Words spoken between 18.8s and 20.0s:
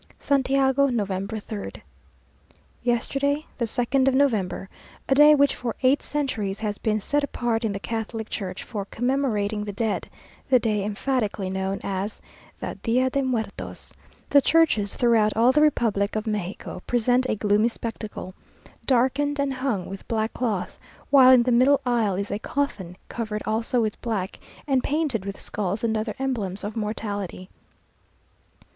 darkened and hung